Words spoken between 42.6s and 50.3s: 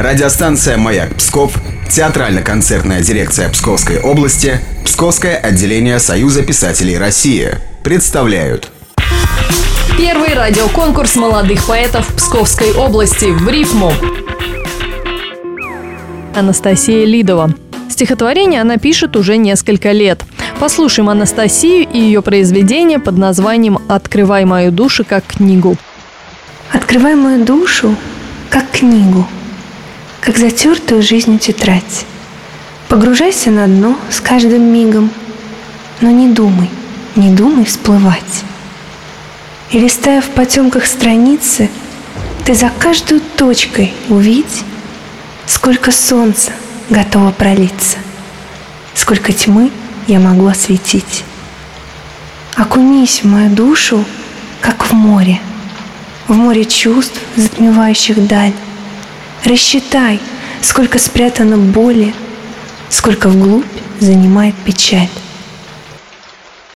каждую точкой увидь, сколько солнца готово пролиться, сколько тьмы я